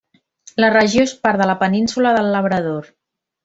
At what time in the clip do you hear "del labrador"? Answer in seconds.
2.19-2.93